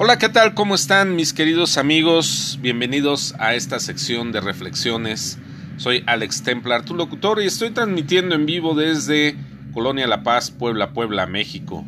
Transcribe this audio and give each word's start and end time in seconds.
Hola, 0.00 0.16
¿qué 0.16 0.28
tal? 0.28 0.54
¿Cómo 0.54 0.76
están 0.76 1.16
mis 1.16 1.32
queridos 1.32 1.76
amigos? 1.76 2.60
Bienvenidos 2.62 3.34
a 3.40 3.56
esta 3.56 3.80
sección 3.80 4.30
de 4.30 4.40
reflexiones. 4.40 5.38
Soy 5.76 6.04
Alex 6.06 6.44
Templar, 6.44 6.84
tu 6.84 6.94
locutor, 6.94 7.42
y 7.42 7.46
estoy 7.46 7.72
transmitiendo 7.72 8.36
en 8.36 8.46
vivo 8.46 8.76
desde 8.76 9.34
Colonia 9.74 10.06
La 10.06 10.22
Paz, 10.22 10.52
Puebla, 10.52 10.92
Puebla, 10.92 11.26
México. 11.26 11.84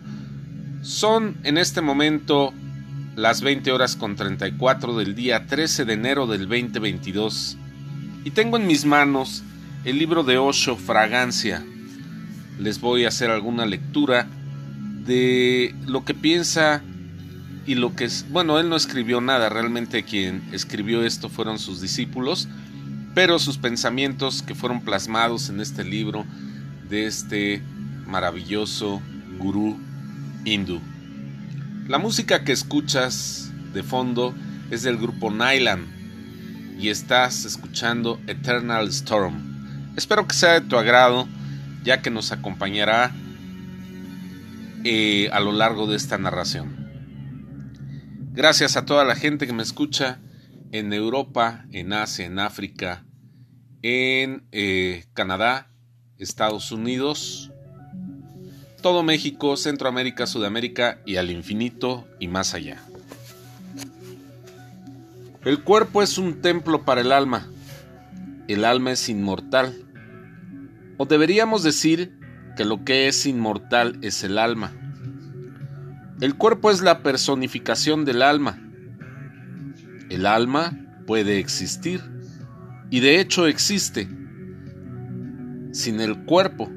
Son 0.83 1.37
en 1.45 1.57
este 1.57 1.83
momento 1.83 2.53
las 3.15 3.43
20 3.43 3.71
horas 3.71 3.95
con 3.95 4.17
34 4.17 4.99
del 4.99 5.15
día 5.15 5.47
13 5.47 5.85
de 5.85 5.93
enero 5.93 6.27
del 6.27 6.49
2022 6.49 7.59
y 8.25 8.33
tengo 8.33 8.57
en 8.57 8.67
mis 8.67 8.87
manos 8.87 9.45
el 9.85 10.01
libro 10.01 10.25
de 10.25 10.37
Osho 10.37 10.75
Fragancia. 10.75 11.63
Les 12.59 12.81
voy 12.81 13.05
a 13.05 13.09
hacer 13.09 13.31
alguna 13.31 13.67
lectura 13.67 14.27
de 15.07 15.77
lo 15.87 16.05
que 16.05 16.15
piensa 16.15 16.83
y 17.71 17.77
lo 17.77 17.95
que 17.95 18.03
es, 18.03 18.27
bueno, 18.31 18.59
él 18.59 18.69
no 18.69 18.75
escribió 18.75 19.21
nada, 19.21 19.49
realmente 19.49 20.03
quien 20.03 20.43
escribió 20.51 21.05
esto 21.05 21.29
fueron 21.29 21.61
sus 21.61 21.81
discípulos, 21.81 22.49
pero 23.15 23.39
sus 23.39 23.59
pensamientos 23.59 24.43
que 24.43 24.57
fueron 24.57 24.81
plasmados 24.81 25.51
en 25.51 25.61
este 25.61 25.85
libro 25.85 26.27
de 26.89 27.07
este 27.07 27.63
maravilloso 28.09 29.01
gurú 29.39 29.79
hindú. 30.45 30.81
La 31.87 31.99
música 31.99 32.43
que 32.43 32.51
escuchas 32.51 33.53
de 33.73 33.85
fondo 33.85 34.35
es 34.73 34.83
del 34.83 34.97
grupo 34.97 35.31
Nylan 35.31 35.87
y 36.77 36.89
estás 36.89 37.45
escuchando 37.45 38.19
Eternal 38.27 38.89
Storm. 38.89 39.95
Espero 39.97 40.27
que 40.27 40.35
sea 40.35 40.55
de 40.55 40.63
tu 40.63 40.77
agrado 40.77 41.29
ya 41.85 42.03
que 42.03 42.11
nos 42.11 42.33
acompañará 42.33 43.13
eh, 44.83 45.31
a 45.33 45.39
lo 45.39 45.53
largo 45.53 45.87
de 45.87 45.97
esta 45.97 46.19
narración. 46.19 46.80
Gracias 48.33 48.77
a 48.77 48.85
toda 48.85 49.05
la 49.05 49.17
gente 49.17 49.47
que 49.49 49.53
me 49.53 49.65
escucha 49.65 50.21
en 50.71 50.93
Europa, 50.93 51.65
en 51.73 51.93
Asia, 51.93 52.27
en 52.27 52.39
África, 52.39 53.05
en 53.83 54.45
eh, 54.53 55.05
Canadá, 55.15 55.73
Estados 56.17 56.71
Unidos, 56.71 57.51
todo 58.81 59.03
México, 59.03 59.57
Centroamérica, 59.57 60.29
Sudamérica 60.29 61.01
y 61.05 61.17
al 61.17 61.33
infinito 61.33 62.07
y 62.21 62.29
más 62.29 62.55
allá. 62.55 62.81
El 65.45 65.65
cuerpo 65.65 66.01
es 66.01 66.17
un 66.17 66.41
templo 66.41 66.85
para 66.85 67.01
el 67.01 67.11
alma. 67.11 67.49
El 68.47 68.65
alma 68.65 68.93
es 68.93 69.09
inmortal. 69.09 69.75
O 70.99 71.07
deberíamos 71.07 71.65
decir 71.65 72.17
que 72.57 72.65
lo 72.65 72.85
que 72.85 73.09
es 73.09 73.27
inmortal 73.27 73.99
es 74.03 74.23
el 74.23 74.39
alma. 74.39 74.73
El 76.21 76.35
cuerpo 76.35 76.71
es 76.71 76.83
la 76.83 77.03
personificación 77.03 78.05
del 78.05 78.21
alma. 78.21 78.59
El 80.11 80.27
alma 80.27 80.77
puede 81.07 81.39
existir 81.39 82.03
y 82.91 83.01
de 83.01 83.21
hecho 83.21 83.47
existe 83.47 84.07
sin 85.73 85.99
el 86.01 86.25
cuerpo, 86.27 86.71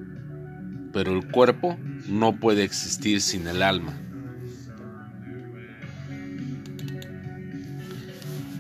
pero 0.94 1.12
el 1.12 1.30
cuerpo 1.30 1.78
no 2.08 2.40
puede 2.40 2.64
existir 2.64 3.20
sin 3.20 3.46
el 3.48 3.62
alma. 3.62 4.00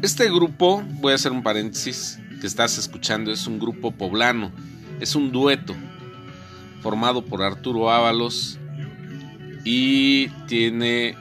Este 0.01 0.25
grupo, 0.25 0.83
voy 0.99 1.13
a 1.13 1.15
hacer 1.15 1.31
un 1.31 1.43
paréntesis, 1.43 2.19
que 2.41 2.47
estás 2.47 2.77
escuchando 2.77 3.31
es 3.31 3.47
un 3.47 3.57
grupo 3.57 3.91
poblano, 3.91 4.51
es 4.99 5.15
un 5.15 5.31
dueto 5.31 5.73
formado 6.81 7.23
por 7.23 7.41
Arturo 7.41 7.89
Ábalos 7.89 8.59
y 9.63 10.27
tiene 10.47 11.15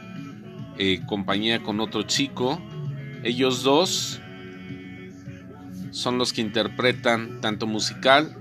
eh, 0.79 1.01
compañía 1.07 1.63
con 1.63 1.81
otro 1.81 2.03
chico. 2.03 2.61
Ellos 3.23 3.63
dos 3.63 4.21
son 5.91 6.19
los 6.19 6.33
que 6.33 6.41
interpretan 6.41 7.41
tanto 7.41 7.67
musical 7.67 8.37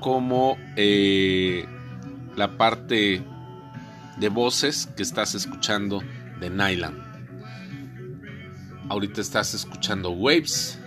como 0.00 0.56
eh, 0.76 1.66
la 2.36 2.56
parte 2.56 3.22
de 4.18 4.28
voces 4.28 4.88
que 4.96 5.02
estás 5.02 5.34
escuchando 5.34 6.02
de 6.40 6.50
Nyland. 6.50 6.98
Ahorita 8.88 9.20
estás 9.20 9.54
escuchando 9.54 10.10
Waves. 10.10 10.78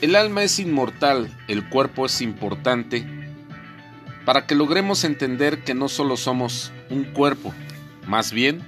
El 0.00 0.16
alma 0.16 0.42
es 0.42 0.58
inmortal, 0.58 1.30
el 1.46 1.68
cuerpo 1.68 2.06
es 2.06 2.20
importante 2.22 3.21
para 4.24 4.46
que 4.46 4.54
logremos 4.54 5.04
entender 5.04 5.64
que 5.64 5.74
no 5.74 5.88
solo 5.88 6.16
somos 6.16 6.72
un 6.90 7.04
cuerpo, 7.04 7.52
más 8.06 8.32
bien 8.32 8.62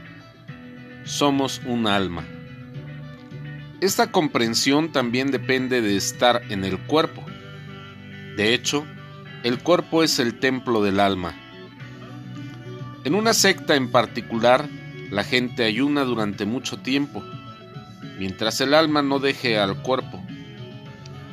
somos 1.04 1.60
un 1.66 1.86
alma. 1.86 2.24
Esta 3.80 4.10
comprensión 4.10 4.92
también 4.92 5.30
depende 5.30 5.82
de 5.82 5.96
estar 5.96 6.42
en 6.48 6.64
el 6.64 6.78
cuerpo. 6.78 7.24
De 8.36 8.54
hecho, 8.54 8.84
el 9.42 9.58
cuerpo 9.58 10.02
es 10.02 10.18
el 10.18 10.38
templo 10.40 10.82
del 10.82 10.98
alma. 11.00 11.34
En 13.04 13.14
una 13.14 13.34
secta 13.34 13.76
en 13.76 13.90
particular, 13.90 14.68
la 15.10 15.22
gente 15.22 15.64
ayuna 15.64 16.04
durante 16.04 16.46
mucho 16.46 16.78
tiempo, 16.78 17.22
mientras 18.18 18.60
el 18.60 18.72
alma 18.72 19.02
no 19.02 19.18
deje 19.18 19.58
al 19.58 19.82
cuerpo. 19.82 20.24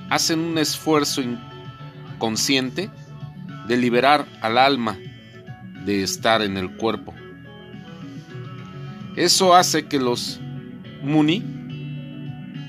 Hacen 0.10 0.40
un 0.40 0.58
esfuerzo 0.58 1.22
inconsciente 1.22 2.90
de 3.68 3.78
liberar 3.78 4.26
al 4.42 4.58
alma 4.58 4.98
de 5.86 6.04
estar 6.04 6.42
en 6.42 6.58
el 6.58 6.72
cuerpo. 6.78 7.14
Eso 9.16 9.56
hace 9.56 9.88
que 9.88 10.00
los 10.00 10.40
muni 11.02 11.44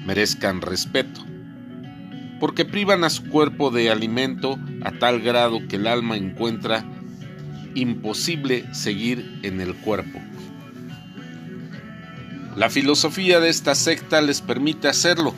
merezcan 0.04 0.60
respeto, 0.60 1.24
porque 2.40 2.64
privan 2.64 3.04
a 3.04 3.10
su 3.10 3.28
cuerpo 3.28 3.70
de 3.70 3.90
alimento 3.90 4.58
a 4.84 4.92
tal 4.92 5.20
grado 5.20 5.60
que 5.68 5.76
el 5.76 5.86
alma 5.86 6.16
encuentra 6.16 6.84
imposible 7.74 8.64
seguir 8.74 9.40
en 9.42 9.60
el 9.60 9.74
cuerpo. 9.76 10.20
La 12.56 12.68
filosofía 12.68 13.40
de 13.40 13.48
esta 13.48 13.74
secta 13.74 14.20
les 14.20 14.42
permite 14.42 14.88
hacerlo, 14.88 15.34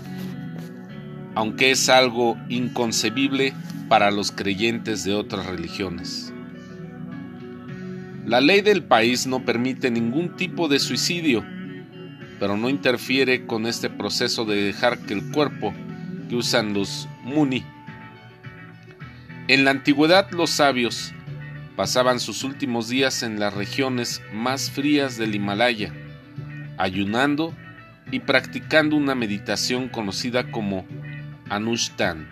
aunque 1.34 1.70
es 1.70 1.88
algo 1.88 2.36
inconcebible 2.48 3.54
para 3.94 4.10
los 4.10 4.32
creyentes 4.32 5.04
de 5.04 5.14
otras 5.14 5.46
religiones. 5.46 6.32
La 8.26 8.40
ley 8.40 8.60
del 8.60 8.82
país 8.82 9.28
no 9.28 9.44
permite 9.44 9.88
ningún 9.88 10.34
tipo 10.34 10.66
de 10.66 10.80
suicidio, 10.80 11.44
pero 12.40 12.56
no 12.56 12.68
interfiere 12.68 13.46
con 13.46 13.66
este 13.66 13.90
proceso 13.90 14.44
de 14.46 14.56
dejar 14.56 14.98
que 14.98 15.14
el 15.14 15.30
cuerpo 15.30 15.72
que 16.28 16.34
usan 16.34 16.74
los 16.74 17.08
muni. 17.22 17.64
En 19.46 19.64
la 19.64 19.70
antigüedad 19.70 20.28
los 20.32 20.50
sabios 20.50 21.14
pasaban 21.76 22.18
sus 22.18 22.42
últimos 22.42 22.88
días 22.88 23.22
en 23.22 23.38
las 23.38 23.54
regiones 23.54 24.22
más 24.32 24.72
frías 24.72 25.18
del 25.18 25.36
Himalaya, 25.36 25.92
ayunando 26.78 27.54
y 28.10 28.18
practicando 28.18 28.96
una 28.96 29.14
meditación 29.14 29.88
conocida 29.88 30.50
como 30.50 30.84
Anushtan 31.48 32.26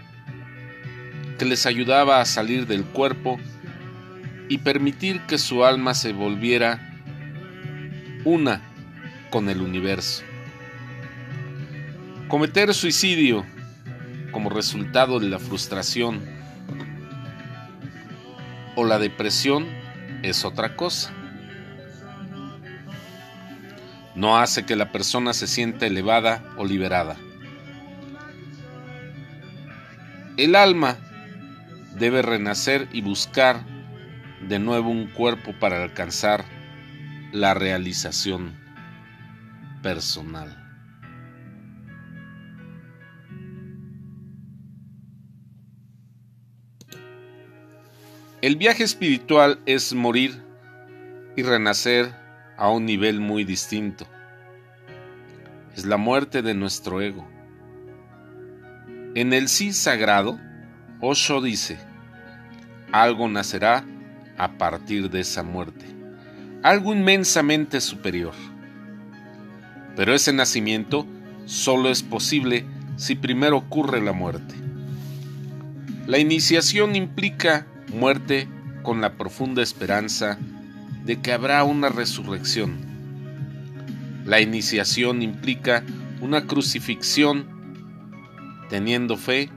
que 1.39 1.45
les 1.45 1.67
ayudaba 1.67 2.21
a 2.21 2.25
salir 2.25 2.67
del 2.67 2.85
cuerpo 2.85 3.39
y 4.49 4.59
permitir 4.59 5.21
que 5.23 5.39
su 5.39 5.65
alma 5.65 5.95
se 5.95 6.13
volviera 6.13 6.79
una 8.25 8.61
con 9.31 9.49
el 9.49 9.61
universo. 9.61 10.25
Cometer 12.29 12.73
suicidio 12.75 13.45
como 14.31 14.51
resultado 14.51 15.21
de 15.21 15.29
la 15.29 15.39
frustración 15.39 16.23
o 18.77 18.85
la 18.85 18.99
depresión 18.99 19.67
es 20.23 20.45
otra 20.45 20.77
cosa. 20.77 21.13
No 24.15 24.39
hace 24.39 24.65
que 24.65 24.77
la 24.77 24.93
persona 24.93 25.33
se 25.33 25.47
sienta 25.47 25.87
elevada 25.87 26.43
o 26.57 26.65
liberada. 26.65 27.17
El 30.37 30.55
alma 30.55 30.99
debe 32.03 32.21
renacer 32.21 32.89
y 32.91 33.01
buscar 33.01 33.65
de 34.49 34.59
nuevo 34.59 34.91
un 34.91 35.07
cuerpo 35.07 35.53
para 35.61 35.81
alcanzar 35.81 36.45
la 37.31 37.55
realización 37.55 38.59
personal. 39.85 40.59
El 48.41 48.57
viaje 48.57 48.83
espiritual 48.83 49.61
es 49.65 49.95
morir 49.95 50.43
y 51.37 51.45
renacer 51.45 52.13
a 52.57 52.69
un 52.69 52.85
nivel 52.85 53.21
muy 53.21 53.45
distinto. 53.45 54.09
Es 55.77 55.85
la 55.87 55.99
muerte 55.99 56.43
de 56.43 56.55
nuestro 56.55 57.01
ego. 57.01 57.25
En 59.15 59.33
el 59.33 59.47
sí 59.47 59.73
sagrado, 59.73 60.41
Osho 61.01 61.41
dice, 61.41 61.92
algo 62.93 63.29
nacerá 63.29 63.85
a 64.39 64.53
partir 64.59 65.11
de 65.11 65.21
esa 65.21 65.43
muerte. 65.43 65.87
algo 66.63 66.95
inmensamente 66.95 67.81
superior. 67.81 68.35
Pero 69.97 70.15
ese 70.15 70.33
nacimiento 70.33 71.07
solo 71.45 71.91
es 71.91 72.05
posible 72.05 72.65
si 72.97 73.17
primero 73.17 73.57
ocurre 73.57 74.01
la 74.01 74.13
muerte. 74.13 74.55
La 76.07 76.19
iniciación 76.19 76.95
implica 76.95 77.67
muerte 77.93 78.47
con 78.85 79.01
la 79.01 79.15
profunda 79.15 79.61
esperanza 79.61 80.39
de 81.05 81.21
que 81.21 81.33
habrá 81.33 81.65
una 81.65 81.89
resurrección. 81.89 82.77
La 84.25 84.41
iniciación 84.41 85.21
implica 85.21 85.83
una 86.21 86.47
crucifixión 86.47 87.47
teniendo 88.71 89.17
fe 89.17 89.51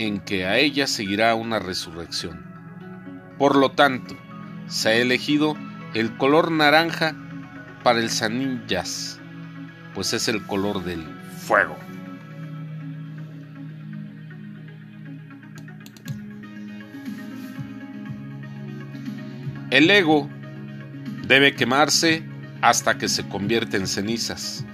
en 0.00 0.18
que 0.18 0.46
a 0.46 0.56
ella 0.56 0.86
seguirá 0.86 1.34
una 1.34 1.58
resurrección. 1.58 2.42
Por 3.38 3.54
lo 3.54 3.72
tanto, 3.72 4.16
se 4.66 4.88
ha 4.88 4.94
elegido 4.94 5.56
el 5.92 6.16
color 6.16 6.50
naranja 6.50 7.14
para 7.82 7.98
el 8.00 8.08
sanillas, 8.08 9.20
pues 9.94 10.14
es 10.14 10.26
el 10.28 10.42
color 10.46 10.84
del 10.84 11.04
fuego. 11.46 11.76
El 19.70 19.90
ego 19.90 20.30
debe 21.28 21.54
quemarse 21.54 22.24
hasta 22.62 22.96
que 22.96 23.08
se 23.10 23.28
convierte 23.28 23.76
en 23.76 23.86
cenizas. 23.86 24.64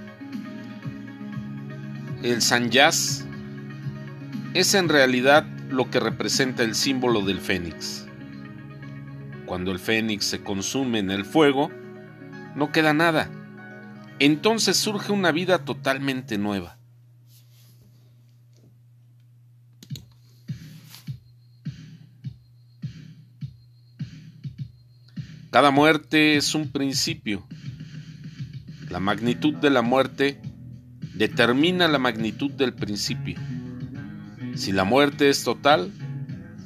El 2.23 2.41
sanyas 2.41 3.26
es 4.57 4.73
en 4.73 4.89
realidad 4.89 5.45
lo 5.69 5.91
que 5.91 5.99
representa 5.99 6.63
el 6.63 6.73
símbolo 6.73 7.21
del 7.21 7.39
fénix. 7.39 8.07
Cuando 9.45 9.71
el 9.71 9.77
fénix 9.77 10.25
se 10.25 10.41
consume 10.41 10.97
en 10.97 11.11
el 11.11 11.25
fuego, 11.25 11.69
no 12.55 12.71
queda 12.71 12.91
nada. 12.91 13.29
Entonces 14.17 14.75
surge 14.75 15.11
una 15.11 15.31
vida 15.31 15.59
totalmente 15.59 16.39
nueva. 16.39 16.75
Cada 25.51 25.69
muerte 25.69 26.35
es 26.35 26.55
un 26.55 26.71
principio. 26.71 27.45
La 28.89 28.99
magnitud 28.99 29.53
de 29.53 29.69
la 29.69 29.83
muerte 29.83 30.41
determina 31.13 31.87
la 31.87 31.99
magnitud 31.99 32.51
del 32.51 32.73
principio. 32.73 33.39
Si 34.57 34.71
la 34.71 34.85
muerte 34.85 35.29
es 35.29 35.43
total, 35.43 35.91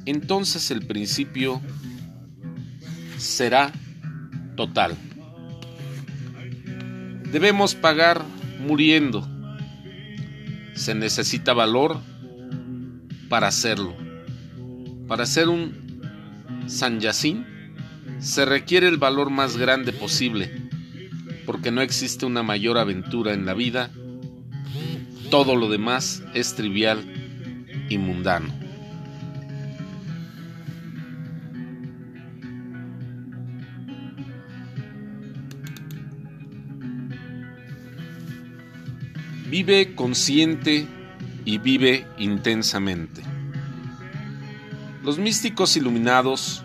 entonces 0.06 0.70
el 0.70 0.86
principio 0.86 1.60
será 3.18 3.70
total. 4.56 4.96
Debemos 7.30 7.74
pagar 7.74 8.24
muriendo. 8.60 9.28
Se 10.72 10.94
necesita 10.94 11.52
valor 11.52 12.00
para 13.28 13.48
hacerlo. 13.48 13.94
Para 15.06 15.26
ser 15.26 15.50
un 15.50 16.00
Yacín 16.98 17.46
se 18.20 18.46
requiere 18.46 18.88
el 18.88 18.96
valor 18.96 19.28
más 19.28 19.58
grande 19.58 19.92
posible, 19.92 20.50
porque 21.44 21.70
no 21.70 21.82
existe 21.82 22.24
una 22.24 22.42
mayor 22.42 22.78
aventura 22.78 23.34
en 23.34 23.44
la 23.44 23.52
vida, 23.52 23.90
todo 25.30 25.56
lo 25.56 25.68
demás 25.68 26.22
es 26.32 26.54
trivial 26.54 27.21
mundano. 27.98 28.52
Vive 39.48 39.94
consciente 39.94 40.86
y 41.44 41.58
vive 41.58 42.06
intensamente. 42.16 43.22
Los 45.04 45.18
místicos 45.18 45.76
iluminados 45.76 46.64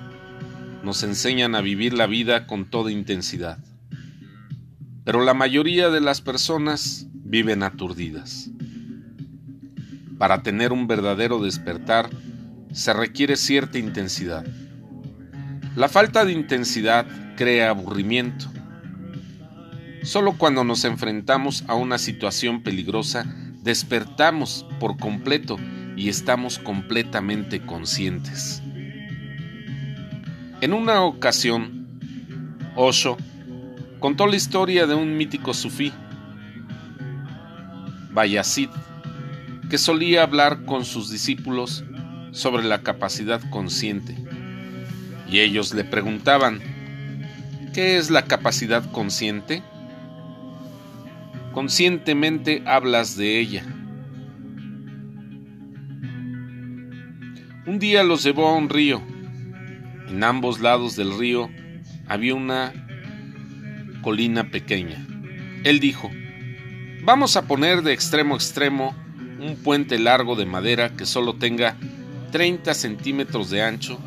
nos 0.84 1.04
enseñan 1.04 1.56
a 1.56 1.62
vivir 1.62 1.94
la 1.94 2.08
vida 2.08 2.48
con 2.48 2.70
toda 2.70 2.92
intensidad. 2.92 3.58
Pero 5.04 5.24
la 5.24 5.34
mayoría 5.34 5.90
de 5.90 6.00
las 6.00 6.22
personas 6.22 7.08
viven 7.14 7.64
aturdidas. 7.64 8.52
Para 10.18 10.42
tener 10.42 10.72
un 10.72 10.88
verdadero 10.88 11.40
despertar 11.40 12.10
se 12.72 12.94
requiere 12.94 13.36
cierta 13.36 13.78
intensidad. 13.78 14.46
La 15.76 15.90
falta 15.90 16.26
de 16.26 16.32
intensidad 16.32 17.06
crea 17.36 17.70
aburrimiento. 17.70 18.46
Solo 20.04 20.34
cuando 20.38 20.64
nos 20.64 20.86
enfrentamos 20.86 21.64
a 21.68 21.76
una 21.76 21.98
situación 21.98 22.64
peligrosa 22.64 23.26
despertamos 23.62 24.66
por 24.80 24.98
completo 24.98 25.58
y 25.96 26.10
estamos 26.10 26.58
completamente 26.58 27.66
conscientes. 27.66 28.62
En 30.62 30.74
una 30.74 31.02
ocasión, 31.04 31.88
Osho 32.76 33.18
contó 34.00 34.26
la 34.26 34.36
historia 34.36 34.88
de 34.88 34.96
un 34.96 35.18
mítico 35.18 35.54
sufí, 35.54 35.92
Bayazid, 38.12 38.70
que 39.70 39.78
solía 39.78 40.24
hablar 40.24 40.66
con 40.66 40.86
sus 40.86 41.10
discípulos 41.10 41.84
sobre 42.32 42.64
la 42.64 42.84
capacidad 42.84 43.42
consciente. 43.50 44.16
Y 45.30 45.40
ellos 45.40 45.74
le 45.74 45.84
preguntaban, 45.84 46.62
¿qué 47.74 47.98
es 47.98 48.10
la 48.10 48.26
capacidad 48.26 48.90
consciente? 48.92 49.64
Conscientemente 51.54 52.64
hablas 52.66 53.18
de 53.18 53.40
ella. 53.40 53.64
Un 57.66 57.80
día 57.80 58.04
los 58.04 58.24
llevó 58.24 58.48
a 58.48 58.56
un 58.56 58.70
río 58.70 59.02
en 60.10 60.24
ambos 60.24 60.62
lados 60.62 60.96
del 60.96 61.18
río 61.18 61.50
había 62.08 62.34
una 62.34 62.74
colina 64.02 64.50
pequeña. 64.50 65.06
Él 65.64 65.82
dijo, 65.82 66.10
vamos 67.04 67.36
a 67.36 67.46
poner 67.46 67.82
de 67.82 67.92
extremo 67.92 68.36
a 68.36 68.38
extremo 68.38 68.96
un 69.40 69.56
puente 69.58 70.00
largo 70.00 70.36
de 70.36 70.46
madera 70.46 70.94
que 70.96 71.06
solo 71.06 71.36
tenga 71.36 71.76
30 72.32 72.74
centímetros 72.74 73.50
de 73.50 73.62
ancho 73.62 74.00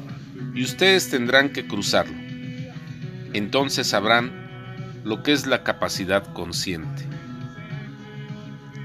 y 0.55 0.63
ustedes 0.63 1.11
tendrán 1.11 1.51
que 1.51 1.67
cruzarlo. 1.67 2.17
Entonces 3.33 3.87
sabrán 3.87 4.33
lo 5.05 5.23
que 5.23 5.33
es 5.33 5.47
la 5.47 5.63
capacidad 5.63 6.33
consciente. 6.33 7.05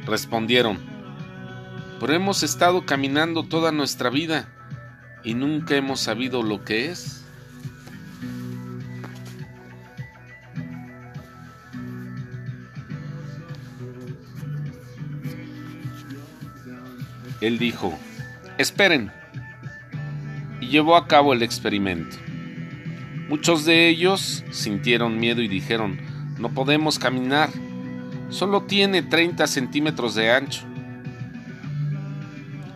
Respondieron, 0.06 0.78
pero 2.00 2.14
hemos 2.14 2.44
estado 2.44 2.86
caminando 2.86 3.44
toda 3.44 3.72
nuestra 3.72 4.10
vida 4.10 4.50
y 5.24 5.34
nunca 5.34 5.76
hemos 5.76 6.00
sabido 6.00 6.44
lo 6.44 6.64
que 6.64 6.92
es? 6.92 7.25
Él 17.46 17.60
dijo, 17.60 17.94
esperen, 18.58 19.12
y 20.60 20.68
llevó 20.68 20.96
a 20.96 21.08
cabo 21.08 21.32
el 21.32 21.44
experimento. 21.44 22.18
Muchos 23.30 23.66
de 23.66 23.88
ellos 23.88 24.44
sintieron 24.50 25.20
miedo 25.20 25.44
y 25.44 25.48
dijeron, 25.48 26.00
no 26.40 26.50
podemos 26.50 26.98
caminar, 26.98 27.50
solo 28.30 28.64
tiene 28.64 29.04
30 29.04 29.46
centímetros 29.46 30.16
de 30.16 30.32
ancho. 30.32 30.62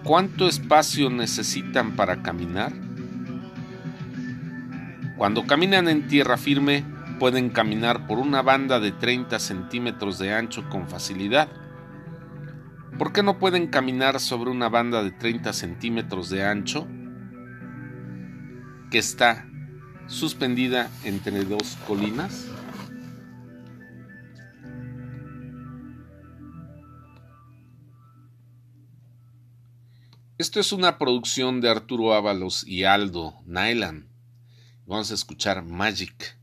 ¿Cuánto 0.04 0.48
espacio 0.48 1.10
necesitan 1.10 1.96
para 1.96 2.22
caminar? 2.22 2.72
Cuando 5.18 5.48
caminan 5.48 5.88
en 5.88 6.08
tierra 6.08 6.38
firme, 6.38 6.84
pueden 7.20 7.50
caminar 7.50 8.06
por 8.06 8.20
una 8.20 8.44
banda 8.44 8.80
de 8.80 8.92
30 8.92 9.40
centímetros 9.40 10.20
de 10.20 10.34
ancho 10.34 10.70
con 10.70 10.88
facilidad. 10.88 11.50
¿Por 12.98 13.14
qué 13.14 13.24
no 13.24 13.40
pueden 13.40 13.68
caminar 13.68 14.20
sobre 14.20 14.50
una 14.50 14.70
banda 14.70 15.04
de 15.04 15.12
30 15.12 15.54
centímetros 15.54 16.30
de 16.30 16.44
ancho 16.44 16.88
que 18.92 18.98
está 18.98 19.46
suspendida 20.08 20.90
entre 21.04 21.44
dos 21.44 21.78
colinas? 21.88 22.48
Esto 30.40 30.62
es 30.62 30.72
una 30.72 30.98
producción 30.98 31.60
de 31.60 31.70
Arturo 31.70 32.14
Ábalos 32.14 32.66
y 32.66 32.86
Aldo 32.86 33.36
Nylan. 33.46 34.08
Vamos 34.86 35.12
a 35.12 35.16
escuchar 35.16 35.64
Magic. 35.66 36.39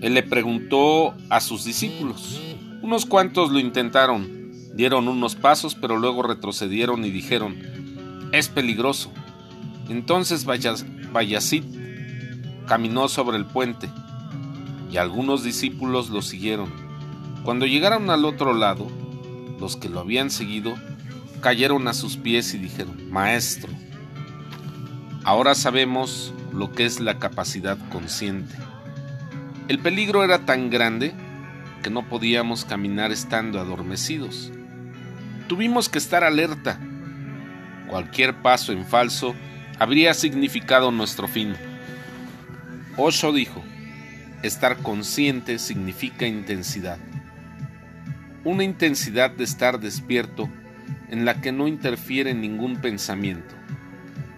Él 0.00 0.14
le 0.14 0.22
preguntó 0.22 1.14
a 1.30 1.40
sus 1.40 1.64
discípulos. 1.64 2.40
Unos 2.82 3.06
cuantos 3.06 3.50
lo 3.50 3.58
intentaron, 3.58 4.52
dieron 4.74 5.08
unos 5.08 5.34
pasos, 5.34 5.74
pero 5.74 5.96
luego 5.96 6.22
retrocedieron 6.22 7.04
y 7.04 7.10
dijeron, 7.10 7.56
Es 8.32 8.48
peligroso. 8.48 9.10
Entonces 9.88 10.44
Bayazid 10.44 11.64
caminó 12.66 13.08
sobre 13.08 13.38
el 13.38 13.46
puente 13.46 13.88
y 14.90 14.98
algunos 14.98 15.42
discípulos 15.42 16.10
lo 16.10 16.22
siguieron. 16.22 16.70
Cuando 17.44 17.66
llegaron 17.66 18.10
al 18.10 18.24
otro 18.24 18.54
lado, 18.54 18.86
los 19.60 19.76
que 19.76 19.88
lo 19.88 20.00
habían 20.00 20.30
seguido 20.30 20.74
cayeron 21.40 21.86
a 21.88 21.94
sus 21.94 22.16
pies 22.16 22.54
y 22.54 22.58
dijeron, 22.58 23.10
Maestro, 23.10 23.72
ahora 25.24 25.54
sabemos 25.54 26.34
lo 26.52 26.72
que 26.72 26.84
es 26.84 27.00
la 27.00 27.18
capacidad 27.18 27.78
consciente. 27.90 28.54
El 29.68 29.80
peligro 29.80 30.22
era 30.22 30.46
tan 30.46 30.70
grande 30.70 31.12
que 31.82 31.90
no 31.90 32.08
podíamos 32.08 32.64
caminar 32.64 33.10
estando 33.10 33.58
adormecidos. 33.58 34.52
Tuvimos 35.48 35.88
que 35.88 35.98
estar 35.98 36.22
alerta. 36.22 36.78
Cualquier 37.88 38.42
paso 38.42 38.70
en 38.70 38.86
falso 38.86 39.34
habría 39.80 40.14
significado 40.14 40.92
nuestro 40.92 41.26
fin. 41.26 41.54
Osho 42.96 43.32
dijo, 43.32 43.64
estar 44.44 44.76
consciente 44.78 45.58
significa 45.58 46.28
intensidad. 46.28 46.98
Una 48.44 48.62
intensidad 48.62 49.32
de 49.32 49.42
estar 49.42 49.80
despierto 49.80 50.48
en 51.10 51.24
la 51.24 51.40
que 51.40 51.50
no 51.50 51.66
interfiere 51.66 52.34
ningún 52.34 52.76
pensamiento. 52.76 53.56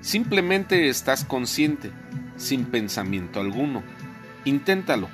Simplemente 0.01 0.89
estás 0.89 1.27
consciente, 1.27 1.91
sin 2.39 2.65
pensamiento 2.65 3.41
alguno. 3.41 3.83
Inténtalo. 4.49 5.11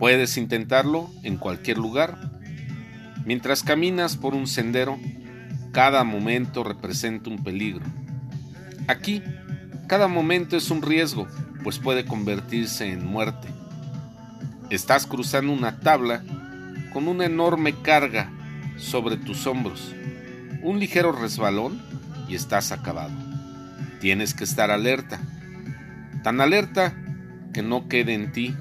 Puedes 0.00 0.36
intentarlo 0.36 1.08
en 1.22 1.36
cualquier 1.36 1.78
lugar. 1.78 2.18
Mientras 3.24 3.62
caminas 3.62 4.16
por 4.16 4.34
un 4.34 4.48
sendero, 4.48 4.98
cada 5.70 6.02
momento 6.02 6.64
representa 6.64 7.30
un 7.30 7.44
peligro. 7.44 7.84
Aquí, 8.88 9.22
cada 9.86 10.08
momento 10.08 10.56
es 10.56 10.72
un 10.72 10.82
riesgo, 10.82 11.28
pues 11.62 11.78
puede 11.78 12.04
convertirse 12.04 12.90
en 12.90 13.06
muerte. 13.06 13.46
Estás 14.68 15.06
cruzando 15.06 15.52
una 15.52 15.78
tabla 15.78 16.24
con 16.92 17.06
una 17.06 17.26
enorme 17.26 17.72
carga 17.82 18.32
sobre 18.78 19.16
tus 19.16 19.46
hombros, 19.46 19.94
un 20.60 20.80
ligero 20.80 21.12
resbalón 21.12 21.80
y 22.28 22.34
estás 22.34 22.72
acabado. 22.72 23.14
Tienes 24.00 24.34
que 24.34 24.42
estar 24.42 24.72
alerta, 24.72 25.20
tan 26.24 26.40
alerta 26.40 26.96
que 27.52 27.62
no 27.62 27.88
quede 27.88 28.14
en 28.14 28.32
ti 28.32 28.54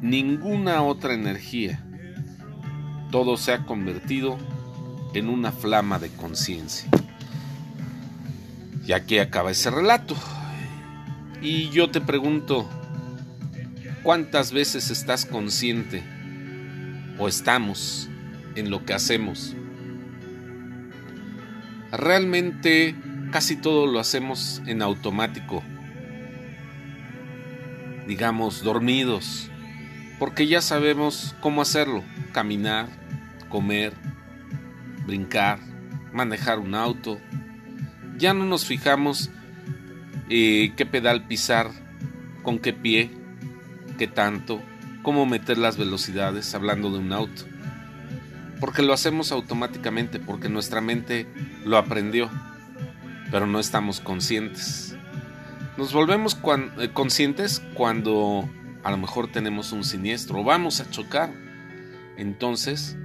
ninguna 0.00 0.82
otra 0.82 1.14
energía. 1.14 1.82
Todo 3.10 3.36
se 3.36 3.52
ha 3.52 3.64
convertido 3.64 4.38
en 5.14 5.28
una 5.28 5.52
flama 5.52 5.98
de 5.98 6.10
conciencia. 6.10 6.88
Y 8.86 8.92
aquí 8.92 9.18
acaba 9.18 9.50
ese 9.50 9.70
relato. 9.70 10.14
Y 11.40 11.70
yo 11.70 11.90
te 11.90 12.00
pregunto, 12.00 12.68
¿cuántas 14.02 14.52
veces 14.52 14.90
estás 14.90 15.26
consciente 15.26 16.02
o 17.18 17.28
estamos 17.28 18.08
en 18.54 18.70
lo 18.70 18.84
que 18.84 18.94
hacemos? 18.94 19.54
Realmente 21.92 22.94
casi 23.30 23.56
todo 23.56 23.86
lo 23.86 23.98
hacemos 23.98 24.62
en 24.66 24.82
automático, 24.82 25.62
digamos, 28.06 28.62
dormidos, 28.62 29.50
porque 30.18 30.46
ya 30.46 30.60
sabemos 30.60 31.34
cómo 31.40 31.62
hacerlo, 31.62 32.02
caminar, 32.32 32.88
comer, 33.48 33.92
brincar, 35.06 35.58
manejar 36.12 36.58
un 36.58 36.74
auto. 36.74 37.20
Ya 38.16 38.32
no 38.32 38.44
nos 38.44 38.64
fijamos 38.64 39.30
eh, 40.28 40.72
qué 40.76 40.86
pedal 40.86 41.26
pisar, 41.26 41.70
con 42.42 42.58
qué 42.58 42.72
pie, 42.72 43.10
qué 43.98 44.06
tanto, 44.06 44.62
cómo 45.02 45.26
meter 45.26 45.58
las 45.58 45.76
velocidades 45.76 46.54
hablando 46.54 46.90
de 46.90 46.98
un 46.98 47.12
auto. 47.12 47.44
Porque 48.60 48.82
lo 48.82 48.92
hacemos 48.92 49.32
automáticamente, 49.32 50.18
porque 50.18 50.48
nuestra 50.48 50.80
mente 50.80 51.26
lo 51.64 51.76
aprendió, 51.76 52.30
pero 53.30 53.46
no 53.46 53.60
estamos 53.60 54.00
conscientes. 54.00 54.95
Nos 55.76 55.92
volvemos 55.92 56.38
eh, 56.78 56.90
conscientes 56.94 57.62
cuando 57.74 58.48
a 58.82 58.90
lo 58.90 58.96
mejor 58.96 59.30
tenemos 59.30 59.72
un 59.72 59.84
siniestro 59.84 60.42
vamos 60.42 60.80
a 60.80 60.90
chocar. 60.90 61.30
Entonces, 62.16 62.96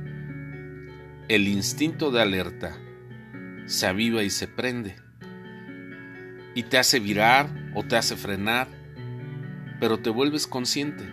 el 1.27 1.49
instinto 1.49 2.11
de 2.11 2.21
alerta 2.21 2.77
se 3.65 3.87
aviva 3.87 4.23
y 4.23 4.29
se 4.29 4.47
prende. 4.47 4.95
Y 6.55 6.63
te 6.63 6.77
hace 6.77 7.01
virar 7.01 7.49
o 7.75 7.83
te 7.83 7.97
hace 7.97 8.15
frenar, 8.15 8.69
pero 9.81 9.99
te 9.99 10.09
vuelves 10.09 10.47
consciente. 10.47 11.03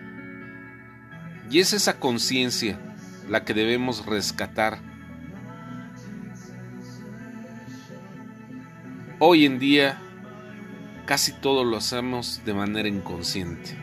Y 1.50 1.59
es 1.59 1.73
esa 1.73 1.99
conciencia 1.99 2.79
la 3.29 3.45
que 3.45 3.53
debemos 3.53 4.07
rescatar. 4.07 4.79
Hoy 9.19 9.45
en 9.45 9.59
día 9.59 10.00
casi 11.09 11.33
todo 11.33 11.65
lo 11.65 11.79
hacemos 11.79 12.43
de 12.45 12.53
manera 12.53 12.87
inconsciente. 12.87 13.75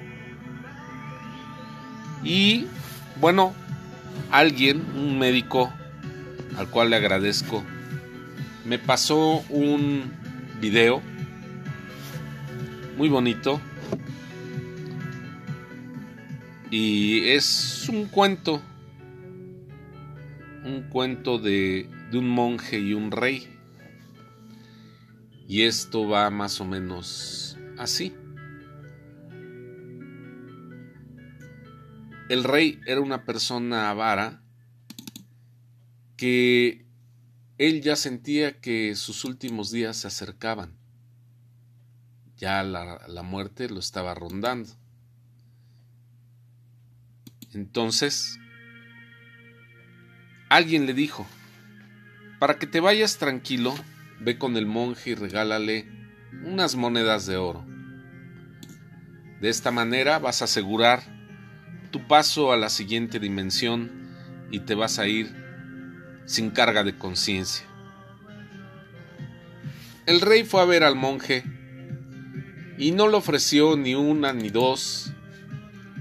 Y 2.24 2.68
bueno, 3.20 3.56
alguien, 4.30 4.86
un 4.96 5.18
médico 5.18 5.74
al 6.56 6.70
cual 6.70 6.92
le 6.92 6.98
agradezco, 6.98 7.64
me 8.64 8.78
pasó 8.78 9.44
un 9.50 10.14
video 10.62 11.02
muy 12.96 13.10
bonito 13.10 13.60
y 16.70 17.30
es 17.30 17.90
un 17.90 18.06
cuento, 18.06 18.62
un 20.64 20.84
cuento 20.84 21.40
de, 21.40 21.90
de 22.12 22.20
un 22.20 22.30
monje 22.30 22.78
y 22.78 22.94
un 22.94 23.10
rey. 23.10 23.55
Y 25.48 25.64
esto 25.64 26.08
va 26.08 26.30
más 26.30 26.60
o 26.60 26.66
menos 26.66 27.58
así. 27.78 28.16
El 32.30 32.44
rey 32.44 32.80
era 32.88 33.02
una 33.02 33.24
persona 33.24 33.92
avara 33.92 34.42
que 36.18 36.86
él 37.60 37.82
ya 37.82 37.96
sentía 37.96 38.60
que 38.60 38.96
sus 38.96 39.24
últimos 39.26 39.72
días 39.72 39.98
se 39.98 40.08
acercaban. 40.08 40.76
Ya 42.38 42.64
la, 42.64 43.08
la 43.08 43.22
muerte 43.22 43.70
lo 43.70 43.80
estaba 43.80 44.16
rondando. 44.16 44.72
Entonces, 47.54 48.38
alguien 50.50 50.86
le 50.88 50.94
dijo, 50.94 51.26
para 52.40 52.58
que 52.60 52.68
te 52.68 52.80
vayas 52.80 53.18
tranquilo, 53.18 53.74
ve 54.20 54.38
con 54.38 54.58
el 54.58 54.66
monje 54.66 55.12
y 55.12 55.16
regálale 55.16 55.88
unas 56.44 56.76
monedas 56.76 57.26
de 57.26 57.38
oro. 57.38 57.66
De 59.42 59.50
esta 59.50 59.72
manera 59.72 60.20
vas 60.20 60.42
a 60.42 60.46
asegurar 60.46 61.02
tu 61.92 62.08
paso 62.08 62.52
a 62.52 62.58
la 62.58 62.70
siguiente 62.70 63.20
dimensión 63.20 63.92
y 64.52 64.60
te 64.60 64.76
vas 64.76 65.00
a 65.00 65.08
ir 65.08 65.34
sin 66.26 66.50
carga 66.50 66.84
de 66.84 66.98
conciencia. 66.98 67.66
El 70.06 70.22
rey 70.22 70.44
fue 70.44 70.62
a 70.62 70.66
ver 70.66 70.84
al 70.84 70.96
monje 70.96 71.44
y 72.78 72.92
no 72.92 73.08
le 73.08 73.18
ofreció 73.18 73.78
ni 73.78 73.96
una, 73.96 74.34
ni 74.34 74.50
dos, 74.50 75.14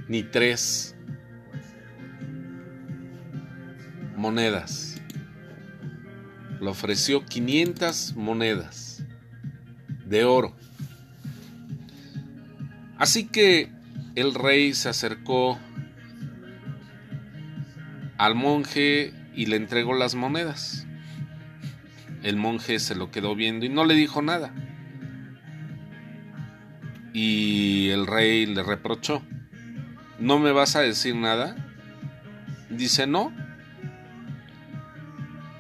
ni 0.09 0.23
tres 0.23 0.95
monedas. 4.17 4.94
Le 6.65 6.71
ofreció 6.71 7.27
500 7.27 8.17
monedas 8.17 9.05
de 10.07 10.25
oro. 10.25 10.57
Así 12.97 13.27
que 13.27 13.71
el 14.15 14.33
rey 14.33 14.73
se 14.73 14.89
acercó 14.89 15.59
al 18.17 18.35
monje 18.35 19.13
y 19.35 19.45
le 19.45 19.57
entregó 19.57 19.93
las 19.93 20.15
monedas. 20.15 20.87
El 22.23 22.37
monje 22.37 22.79
se 22.79 22.95
lo 22.95 23.11
quedó 23.11 23.35
viendo 23.35 23.67
y 23.67 23.69
no 23.69 23.85
le 23.85 23.93
dijo 23.93 24.23
nada. 24.23 24.55
Y 27.13 27.91
el 27.91 28.07
rey 28.07 28.47
le 28.47 28.63
reprochó, 28.63 29.21
¿no 30.19 30.39
me 30.39 30.51
vas 30.51 30.77
a 30.77 30.81
decir 30.81 31.15
nada? 31.15 31.57
Dice, 32.71 33.07
no. 33.07 33.35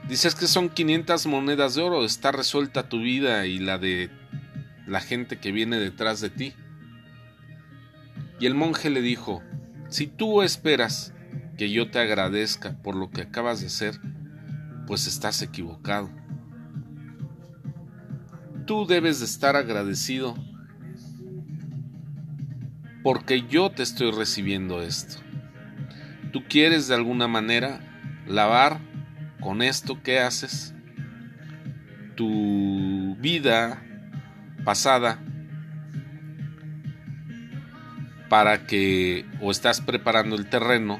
Dices 0.08 0.34
que 0.34 0.46
son 0.46 0.68
500 0.68 1.26
monedas 1.26 1.74
de 1.74 1.82
oro, 1.82 2.04
está 2.04 2.30
resuelta 2.30 2.88
tu 2.88 3.00
vida 3.00 3.46
y 3.46 3.58
la 3.58 3.78
de 3.78 4.10
la 4.86 5.00
gente 5.00 5.38
que 5.38 5.50
viene 5.50 5.78
detrás 5.78 6.20
de 6.20 6.30
ti. 6.30 6.54
Y 8.38 8.46
el 8.46 8.54
monje 8.54 8.90
le 8.90 9.00
dijo, 9.00 9.42
si 9.88 10.06
tú 10.06 10.42
esperas 10.42 11.14
que 11.56 11.70
yo 11.70 11.90
te 11.90 12.00
agradezca 12.00 12.76
por 12.82 12.96
lo 12.96 13.10
que 13.10 13.22
acabas 13.22 13.60
de 13.60 13.68
hacer, 13.68 13.98
pues 14.86 15.06
estás 15.06 15.40
equivocado. 15.40 16.10
tú 18.66 18.86
debes 18.86 19.20
de 19.20 19.26
estar 19.26 19.56
agradecido 19.56 20.34
porque 23.02 23.46
yo 23.48 23.70
te 23.70 23.82
estoy 23.82 24.10
recibiendo 24.10 24.80
esto. 24.80 25.22
Tú 26.32 26.44
quieres 26.48 26.88
de 26.88 26.94
alguna 26.94 27.28
manera 27.28 27.80
lavar 28.26 28.80
con 29.44 29.60
esto 29.60 30.02
que 30.02 30.20
haces 30.20 30.72
tu 32.16 33.14
vida 33.20 33.82
pasada 34.64 35.18
para 38.30 38.66
que 38.66 39.26
o 39.42 39.50
estás 39.50 39.82
preparando 39.82 40.34
el 40.34 40.48
terreno 40.48 40.98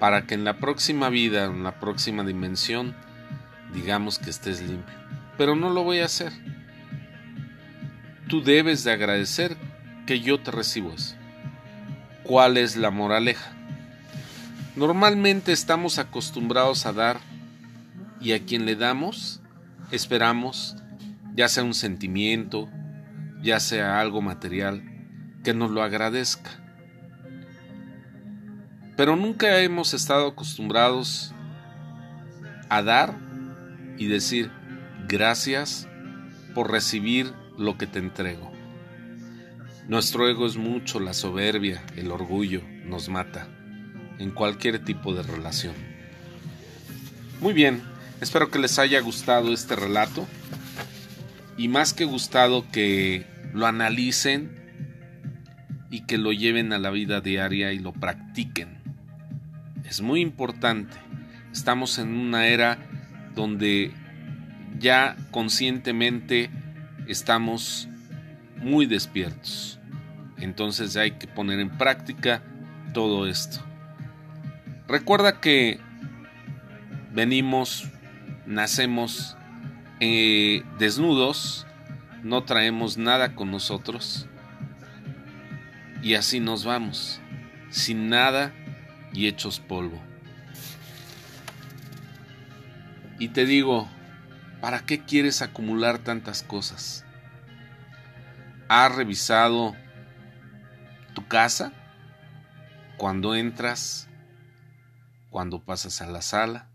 para 0.00 0.26
que 0.26 0.34
en 0.34 0.42
la 0.42 0.58
próxima 0.58 1.10
vida, 1.10 1.44
en 1.44 1.62
la 1.62 1.78
próxima 1.78 2.24
dimensión, 2.24 2.96
digamos 3.72 4.18
que 4.18 4.30
estés 4.30 4.60
limpio. 4.60 4.94
Pero 5.38 5.54
no 5.54 5.70
lo 5.70 5.84
voy 5.84 6.00
a 6.00 6.06
hacer. 6.06 6.32
Tú 8.28 8.42
debes 8.42 8.82
de 8.82 8.92
agradecer 8.92 9.56
que 10.06 10.20
yo 10.20 10.40
te 10.40 10.50
recibo 10.50 10.92
eso. 10.92 11.14
¿Cuál 12.24 12.56
es 12.56 12.74
la 12.74 12.90
moraleja? 12.90 13.52
Normalmente 14.74 15.52
estamos 15.52 15.98
acostumbrados 15.98 16.84
a 16.84 16.92
dar 16.92 17.33
y 18.20 18.32
a 18.32 18.44
quien 18.44 18.66
le 18.66 18.76
damos 18.76 19.40
esperamos, 19.90 20.76
ya 21.34 21.48
sea 21.48 21.64
un 21.64 21.74
sentimiento, 21.74 22.68
ya 23.42 23.60
sea 23.60 24.00
algo 24.00 24.22
material, 24.22 24.82
que 25.42 25.54
nos 25.54 25.70
lo 25.70 25.82
agradezca. 25.82 26.50
Pero 28.96 29.16
nunca 29.16 29.60
hemos 29.60 29.92
estado 29.94 30.28
acostumbrados 30.28 31.34
a 32.68 32.82
dar 32.82 33.14
y 33.98 34.06
decir 34.06 34.50
gracias 35.08 35.88
por 36.54 36.70
recibir 36.70 37.32
lo 37.58 37.76
que 37.76 37.86
te 37.86 37.98
entrego. 37.98 38.52
Nuestro 39.88 40.28
ego 40.28 40.46
es 40.46 40.56
mucho, 40.56 40.98
la 40.98 41.12
soberbia, 41.12 41.82
el 41.96 42.10
orgullo 42.10 42.62
nos 42.84 43.08
mata 43.08 43.48
en 44.18 44.30
cualquier 44.30 44.82
tipo 44.84 45.12
de 45.12 45.22
relación. 45.22 45.74
Muy 47.40 47.52
bien, 47.52 47.82
espero 48.24 48.50
que 48.50 48.58
les 48.58 48.78
haya 48.78 49.00
gustado 49.00 49.52
este 49.52 49.76
relato 49.76 50.26
y 51.58 51.68
más 51.68 51.92
que 51.92 52.06
gustado 52.06 52.64
que 52.72 53.26
lo 53.52 53.66
analicen 53.66 54.50
y 55.90 56.06
que 56.06 56.16
lo 56.16 56.32
lleven 56.32 56.72
a 56.72 56.78
la 56.78 56.90
vida 56.90 57.20
diaria 57.20 57.72
y 57.74 57.78
lo 57.78 57.92
practiquen. 57.92 58.78
Es 59.84 60.00
muy 60.00 60.22
importante. 60.22 60.96
Estamos 61.52 61.98
en 61.98 62.16
una 62.16 62.46
era 62.46 62.78
donde 63.34 63.92
ya 64.78 65.16
conscientemente 65.30 66.50
estamos 67.06 67.88
muy 68.56 68.86
despiertos. 68.86 69.78
Entonces 70.38 70.96
hay 70.96 71.12
que 71.12 71.26
poner 71.26 71.60
en 71.60 71.76
práctica 71.76 72.42
todo 72.94 73.26
esto. 73.26 73.60
Recuerda 74.88 75.40
que 75.40 75.78
venimos, 77.12 77.88
nacemos 78.46 79.36
eh, 80.00 80.64
desnudos, 80.78 81.66
no 82.22 82.44
traemos 82.44 82.96
nada 82.96 83.34
con 83.34 83.50
nosotros 83.50 84.26
y 86.02 86.14
así 86.14 86.40
nos 86.40 86.64
vamos, 86.64 87.20
sin 87.70 88.08
nada 88.08 88.52
y 89.12 89.26
hechos 89.26 89.60
polvo. 89.60 90.00
Y 93.18 93.28
te 93.28 93.46
digo, 93.46 93.88
¿para 94.60 94.80
qué 94.80 95.04
quieres 95.04 95.40
acumular 95.40 95.98
tantas 95.98 96.42
cosas? 96.42 97.04
¿Has 98.68 98.94
revisado 98.94 99.74
tu 101.14 101.26
casa? 101.26 101.72
Cuando 102.96 103.34
entras, 103.34 104.08
cuando 105.30 105.60
pasas 105.62 106.02
a 106.02 106.06
la 106.06 106.22
sala, 106.22 106.68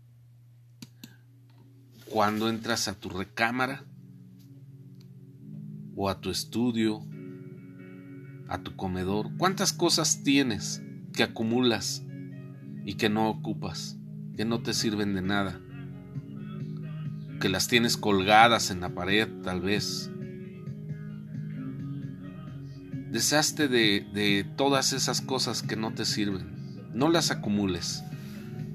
cuando 2.10 2.48
entras 2.48 2.88
a 2.88 2.94
tu 2.94 3.08
recámara 3.08 3.84
o 5.94 6.10
a 6.10 6.20
tu 6.20 6.30
estudio, 6.30 7.02
a 8.48 8.58
tu 8.58 8.74
comedor. 8.74 9.30
¿Cuántas 9.38 9.72
cosas 9.72 10.22
tienes 10.24 10.82
que 11.12 11.22
acumulas 11.22 12.04
y 12.84 12.94
que 12.94 13.08
no 13.08 13.30
ocupas, 13.30 13.96
que 14.36 14.44
no 14.44 14.60
te 14.60 14.74
sirven 14.74 15.14
de 15.14 15.22
nada? 15.22 15.60
Que 17.40 17.48
las 17.48 17.68
tienes 17.68 17.96
colgadas 17.96 18.70
en 18.70 18.80
la 18.80 18.90
pared 18.90 19.28
tal 19.44 19.60
vez. 19.60 20.10
Deshazte 23.12 23.68
de, 23.68 24.06
de 24.12 24.44
todas 24.56 24.92
esas 24.92 25.20
cosas 25.20 25.62
que 25.62 25.76
no 25.76 25.94
te 25.94 26.04
sirven. 26.04 26.90
No 26.92 27.08
las 27.08 27.30
acumules. 27.30 28.02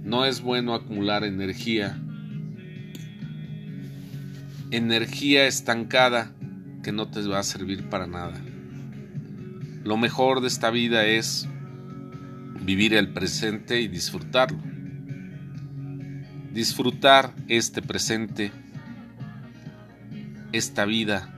No 0.04 0.24
es 0.26 0.41
bueno 0.41 0.74
acumular 0.74 1.26
energía. 1.26 2.02
Energía 4.76 5.48
estancada 5.48 6.34
que 6.84 6.92
no 6.92 7.08
te 7.08 7.26
va 7.26 7.40
a 7.40 7.44
servir 7.44 7.90
para 7.90 8.08
nada. 8.08 8.42
Lo 9.86 9.96
mejor 9.96 10.42
de 10.42 10.50
esta 10.50 10.70
vida 10.70 11.06
es 11.06 11.48
vivir 12.60 12.94
el 12.94 13.14
presente 13.14 13.80
y 13.80 13.88
disfrutarlo. 13.88 14.60
Disfrutar 16.52 17.34
este 17.48 17.82
presente, 17.82 18.52
esta 20.52 20.84
vida. 20.84 21.34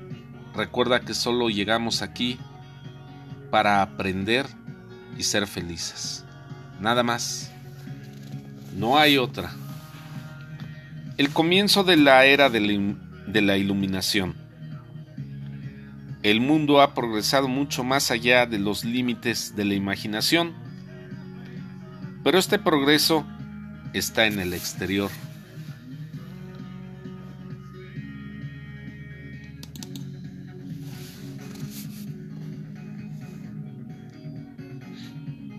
Recuerda 0.55 1.01
que 1.01 1.13
solo 1.13 1.51
llegamos 1.51 2.01
aquí 2.01 2.39
para 3.51 3.83
aprender 3.83 4.47
y 5.15 5.21
ser 5.21 5.45
felices. 5.45 6.25
Nada 6.81 7.03
más. 7.03 7.51
No 8.75 8.97
hay 8.97 9.19
otra. 9.19 9.51
El 11.17 11.29
comienzo 11.29 11.83
de 11.83 11.97
la 11.97 12.25
era 12.25 12.49
de 13.27 13.41
la, 13.41 13.57
iluminación. 13.57 14.35
El 16.23 16.41
mundo 16.41 16.81
ha 16.81 16.93
progresado 16.93 17.47
mucho 17.47 17.83
más 17.83 18.11
allá 18.11 18.45
de 18.45 18.59
los 18.59 18.83
límites 18.83 19.55
de 19.55 19.65
la 19.65 19.75
imaginación, 19.75 20.53
pero 22.23 22.39
este 22.39 22.59
progreso 22.59 23.25
está 23.93 24.25
en 24.25 24.39
el 24.39 24.53
exterior. 24.53 25.11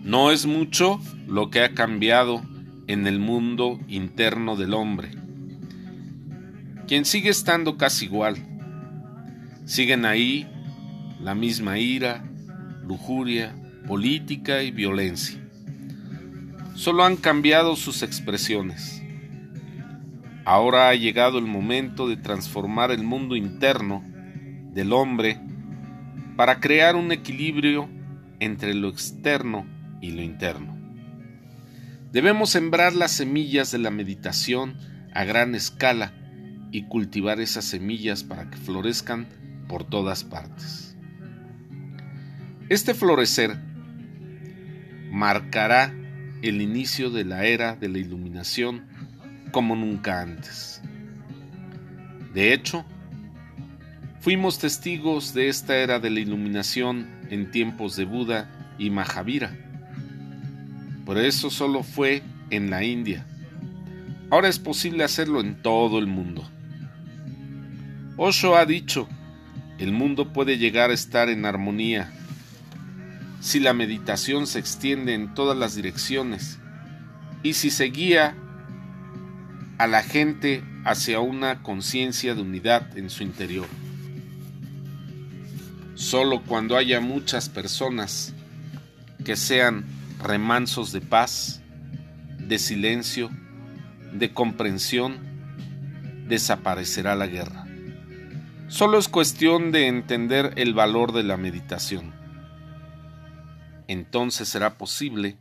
No 0.03 0.31
es 0.31 0.47
mucho 0.47 0.99
lo 1.27 1.51
que 1.51 1.63
ha 1.63 1.75
cambiado 1.75 2.41
en 2.87 3.05
el 3.05 3.19
mundo 3.19 3.79
interno 3.87 4.55
del 4.55 4.73
hombre, 4.73 5.11
quien 6.89 7.05
sigue 7.05 7.29
estando 7.29 7.77
casi 7.77 8.05
igual. 8.05 8.35
Siguen 9.65 10.05
ahí 10.05 10.49
la 11.21 11.35
misma 11.35 11.77
ira, 11.77 12.23
lujuria, 12.83 13.55
política 13.85 14.63
y 14.63 14.71
violencia. 14.71 15.39
Solo 16.73 17.03
han 17.03 17.15
cambiado 17.15 17.75
sus 17.75 18.01
expresiones. 18.01 19.03
Ahora 20.45 20.89
ha 20.89 20.95
llegado 20.95 21.37
el 21.37 21.45
momento 21.45 22.07
de 22.07 22.17
transformar 22.17 22.89
el 22.89 23.03
mundo 23.03 23.35
interno 23.35 24.03
del 24.73 24.91
hombre 24.91 25.39
para 26.37 26.59
crear 26.59 26.95
un 26.95 27.11
equilibrio 27.11 27.87
entre 28.39 28.73
lo 28.73 28.89
externo 28.89 29.67
y 30.01 30.09
lo 30.09 30.23
interno. 30.23 30.75
Debemos 32.11 32.49
sembrar 32.49 32.95
las 32.95 33.11
semillas 33.11 33.71
de 33.71 33.77
la 33.77 33.91
meditación 33.91 34.75
a 35.13 35.23
gran 35.23 35.53
escala 35.53 36.13
y 36.71 36.83
cultivar 36.83 37.39
esas 37.39 37.65
semillas 37.65 38.23
para 38.23 38.49
que 38.49 38.57
florezcan 38.57 39.27
por 39.67 39.83
todas 39.83 40.23
partes. 40.23 40.95
Este 42.69 42.93
florecer 42.93 43.57
marcará 45.11 45.93
el 46.41 46.61
inicio 46.61 47.09
de 47.09 47.25
la 47.25 47.45
era 47.45 47.75
de 47.75 47.89
la 47.89 47.97
iluminación 47.97 48.85
como 49.51 49.75
nunca 49.75 50.21
antes. 50.21 50.81
De 52.33 52.53
hecho, 52.53 52.85
fuimos 54.19 54.59
testigos 54.59 55.33
de 55.33 55.49
esta 55.49 55.77
era 55.77 55.99
de 55.99 56.11
la 56.11 56.19
iluminación 56.19 57.07
en 57.29 57.49
tiempos 57.51 57.95
de 57.95 58.05
Buda 58.05 58.75
y 58.77 58.91
Mahavira 58.91 59.69
por 61.09 61.17
eso 61.17 61.49
solo 61.49 61.81
fue 61.81 62.21
en 62.51 62.69
la 62.69 62.83
India. 62.83 63.25
Ahora 64.29 64.47
es 64.47 64.59
posible 64.59 65.03
hacerlo 65.03 65.41
en 65.41 65.59
todo 65.59 65.97
el 65.97 66.05
mundo. 66.05 66.47
Osho 68.21 68.57
ha 68.57 68.65
dicho, 68.65 69.07
el 69.77 69.93
mundo 69.93 70.33
puede 70.33 70.57
llegar 70.57 70.89
a 70.89 70.93
estar 70.93 71.29
en 71.29 71.45
armonía 71.45 72.11
si 73.39 73.61
la 73.61 73.71
meditación 73.71 74.45
se 74.45 74.59
extiende 74.59 75.13
en 75.13 75.33
todas 75.33 75.57
las 75.57 75.73
direcciones 75.73 76.59
y 77.43 77.53
si 77.53 77.69
se 77.69 77.85
guía 77.85 78.35
a 79.77 79.87
la 79.87 80.03
gente 80.03 80.65
hacia 80.83 81.21
una 81.21 81.63
conciencia 81.63 82.35
de 82.35 82.41
unidad 82.41 82.97
en 82.97 83.09
su 83.09 83.23
interior. 83.23 83.67
Solo 85.95 86.43
cuando 86.43 86.75
haya 86.75 86.99
muchas 86.99 87.47
personas 87.47 88.33
que 89.23 89.37
sean 89.37 89.85
remansos 90.21 90.91
de 90.91 90.99
paz, 90.99 91.61
de 92.37 92.59
silencio, 92.59 93.29
de 94.11 94.33
comprensión, 94.33 95.19
desaparecerá 96.27 97.15
la 97.15 97.27
guerra. 97.27 97.68
Solo 98.69 98.99
es 98.99 99.07
cuestión 99.07 99.71
de 99.71 99.87
entender 99.87 100.53
el 100.55 100.75
valor 100.75 101.11
de 101.11 101.23
la 101.23 101.37
meditación. 101.37 102.13
Entonces 103.87 104.47
será 104.47 104.77
posible 104.77 105.37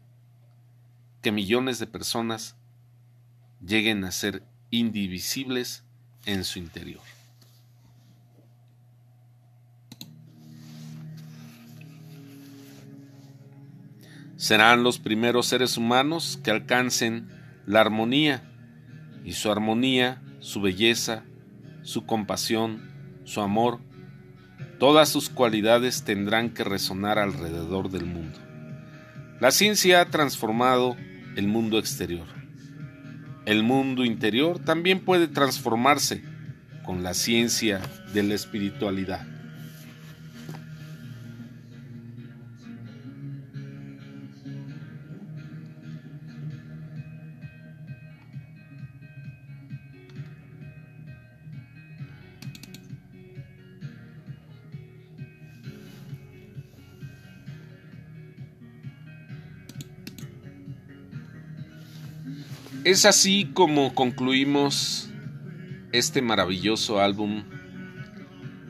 que 1.20 1.30
millones 1.30 1.78
de 1.78 1.86
personas 1.86 2.56
lleguen 3.60 4.02
a 4.04 4.12
ser 4.12 4.42
indivisibles 4.70 5.84
en 6.24 6.42
su 6.42 6.58
interior. 6.58 7.02
Serán 14.38 14.82
los 14.82 14.98
primeros 14.98 15.46
seres 15.46 15.76
humanos 15.76 16.40
que 16.42 16.50
alcancen 16.50 17.28
la 17.66 17.82
armonía 17.82 18.42
y 19.22 19.34
su 19.34 19.52
armonía, 19.52 20.22
su 20.40 20.62
belleza, 20.62 21.24
su 21.82 22.06
compasión, 22.06 22.88
su 23.28 23.42
amor, 23.42 23.78
todas 24.78 25.10
sus 25.10 25.28
cualidades 25.28 26.02
tendrán 26.02 26.48
que 26.48 26.64
resonar 26.64 27.18
alrededor 27.18 27.90
del 27.90 28.06
mundo. 28.06 28.38
La 29.38 29.50
ciencia 29.50 30.00
ha 30.00 30.06
transformado 30.06 30.96
el 31.36 31.46
mundo 31.46 31.78
exterior. 31.78 32.26
El 33.44 33.62
mundo 33.62 34.04
interior 34.06 34.58
también 34.58 35.00
puede 35.00 35.28
transformarse 35.28 36.24
con 36.86 37.02
la 37.02 37.12
ciencia 37.12 37.82
de 38.14 38.22
la 38.22 38.34
espiritualidad. 38.34 39.26
Es 62.88 63.05
así 63.05 63.51
como 63.53 63.94
concluimos 63.94 65.11
este 65.92 66.22
maravilloso 66.22 67.03
álbum 67.03 67.44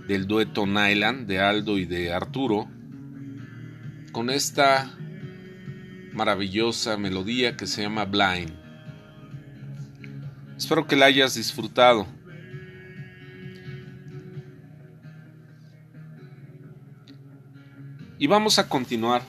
del 0.09 0.27
dueto 0.27 0.67
Nyland 0.67 1.29
de 1.29 1.39
Aldo 1.39 1.79
y 1.79 1.85
de 1.85 2.13
Arturo 2.13 2.69
con 4.11 4.29
esta 4.31 4.91
maravillosa 6.15 6.97
melodía 6.97 7.57
que 7.57 7.69
se 7.69 7.83
llama 7.83 8.07
Blind. 8.07 8.53
Espero 10.57 10.89
que 10.89 10.97
la 10.97 11.07
hayas 11.07 11.37
disfrutado. 11.37 12.05
Y 18.19 18.27
vamos 18.27 18.59
a 18.59 18.69
continuar 18.69 19.23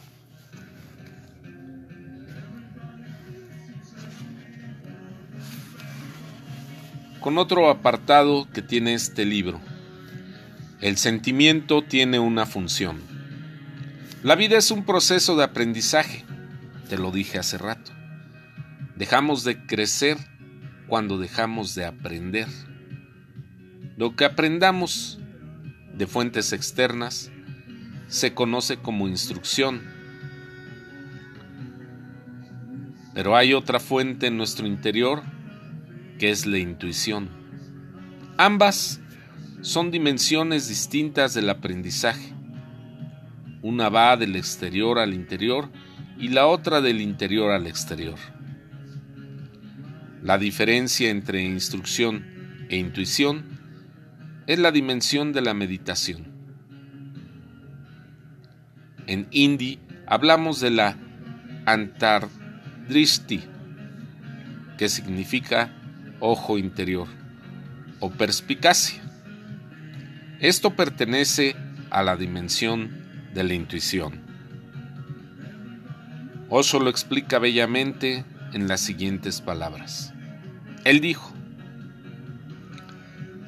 otro 7.38 7.70
apartado 7.70 8.48
que 8.52 8.62
tiene 8.62 8.94
este 8.94 9.26
libro. 9.26 9.60
El 10.82 10.98
sentimiento 10.98 11.84
tiene 11.84 12.20
una 12.20 12.46
función. 12.46 13.02
La 14.24 14.36
vida 14.36 14.58
es 14.58 14.72
un 14.72 14.86
proceso 14.86 15.36
de 15.38 15.44
aprendizaje, 15.44 16.26
te 16.90 16.98
lo 16.98 17.12
dije 17.12 17.40
hace 17.40 17.58
rato. 17.58 17.92
Dejamos 18.96 19.44
de 19.44 19.66
crecer 19.66 20.18
cuando 20.88 21.18
dejamos 21.18 21.76
de 21.76 21.86
aprender. 21.86 22.48
Lo 23.96 24.16
que 24.16 24.26
aprendamos 24.26 25.20
de 25.94 26.08
fuentes 26.08 26.54
externas 26.54 27.32
se 28.08 28.34
conoce 28.34 28.78
como 28.78 29.08
instrucción. 29.08 29.82
Pero 33.14 33.36
hay 33.36 33.54
otra 33.54 33.80
fuente 33.80 34.28
en 34.28 34.38
nuestro 34.38 34.66
interior 34.66 35.24
que 36.20 36.30
es 36.30 36.46
la 36.46 36.60
intuición. 36.60 37.30
Ambas 38.38 39.00
son 39.62 39.90
dimensiones 39.90 40.68
distintas 40.68 41.34
del 41.34 41.50
aprendizaje. 41.50 42.34
Una 43.62 43.90
va 43.90 44.16
del 44.18 44.36
exterior 44.36 45.00
al 45.00 45.14
interior 45.14 45.70
y 46.20 46.28
la 46.28 46.46
otra 46.46 46.82
del 46.82 47.02
interior 47.02 47.52
al 47.52 47.66
exterior. 47.66 48.20
La 50.22 50.38
diferencia 50.38 51.10
entre 51.10 51.42
instrucción 51.42 52.26
e 52.70 52.78
intuición 52.78 53.46
es 54.48 54.60
la 54.60 54.72
dimensión 54.72 55.32
de 55.32 55.42
la 55.42 55.54
meditación. 55.54 56.28
En 59.08 59.28
hindi 59.32 59.80
hablamos 60.06 60.60
de 60.60 60.72
la 60.72 60.98
antardrishti, 61.66 63.42
que 64.78 64.90
significa 64.90 65.79
ojo 66.20 66.58
interior 66.58 67.08
o 68.00 68.12
perspicacia. 68.12 69.02
Esto 70.40 70.76
pertenece 70.76 71.56
a 71.90 72.04
la 72.04 72.16
dimensión 72.16 72.92
de 73.34 73.44
la 73.44 73.54
intuición. 73.54 74.22
Osho 76.50 76.80
lo 76.80 76.90
explica 76.90 77.40
bellamente 77.40 78.26
en 78.54 78.68
las 78.68 78.82
siguientes 78.82 79.42
palabras. 79.42 80.14
Él 80.84 81.02
dijo, 81.02 81.34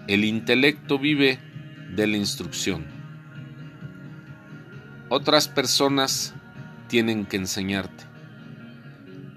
el 0.07 0.25
intelecto 0.25 0.99
vive 0.99 1.39
de 1.95 2.07
la 2.07 2.17
instrucción. 2.17 2.86
Otras 5.10 5.47
personas 5.47 6.34
tienen 6.88 7.25
que 7.25 7.38
enseñarte. 7.38 8.03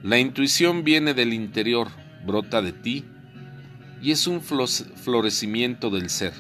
La 0.03 0.19
intuición 0.19 0.85
viene 0.85 1.15
del 1.15 1.33
interior, 1.33 1.89
brota 2.27 2.61
de 2.61 2.73
ti 2.73 3.05
y 4.05 4.11
es 4.11 4.27
un 4.27 4.43
florecimiento 4.43 5.89
del 5.89 6.11
ser. 6.11 6.35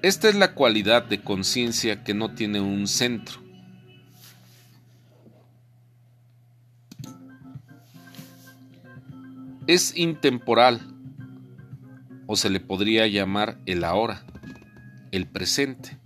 Esta 0.00 0.30
es 0.30 0.34
la 0.34 0.54
cualidad 0.54 1.04
de 1.04 1.20
conciencia 1.20 2.02
que 2.04 2.14
no 2.14 2.32
tiene 2.32 2.62
un 2.62 2.86
centro. 2.86 3.38
Es 9.66 9.94
intemporal, 9.94 10.80
o 12.26 12.34
se 12.34 12.48
le 12.48 12.58
podría 12.58 13.06
llamar 13.06 13.58
el 13.66 13.84
ahora, 13.84 14.24
el 15.10 15.26
presente. 15.26 15.98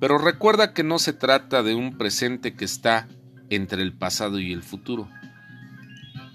Pero 0.00 0.16
recuerda 0.16 0.72
que 0.72 0.84
no 0.84 0.98
se 0.98 1.12
trata 1.12 1.62
de 1.62 1.74
un 1.74 1.98
presente 1.98 2.54
que 2.54 2.64
está 2.64 3.08
entre 3.50 3.82
el 3.82 3.92
pasado 3.92 4.40
y 4.40 4.54
el 4.54 4.62
futuro. 4.62 5.10